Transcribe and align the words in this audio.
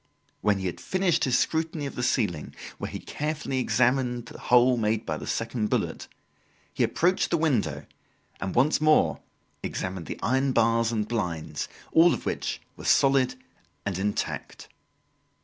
When 0.41 0.57
he 0.57 0.65
had 0.65 0.81
finished 0.81 1.25
his 1.25 1.37
scrutiny 1.37 1.85
of 1.85 1.93
the 1.93 2.01
ceiling, 2.01 2.55
where 2.79 2.89
he 2.89 2.97
carefully 2.97 3.59
examined 3.59 4.25
the 4.25 4.39
hole 4.39 4.75
made 4.75 5.05
by 5.05 5.15
the 5.17 5.27
second 5.27 5.69
bullet, 5.69 6.07
he 6.73 6.83
approached 6.83 7.29
the 7.29 7.37
window, 7.37 7.85
and, 8.39 8.55
once 8.55 8.81
more, 8.81 9.19
examined 9.61 10.07
the 10.07 10.19
iron 10.23 10.53
bars 10.53 10.91
and 10.91 11.07
blinds, 11.07 11.67
all 11.91 12.15
of 12.15 12.25
which 12.25 12.59
were 12.75 12.83
solid 12.85 13.35
and 13.85 13.99
intact. 13.99 14.69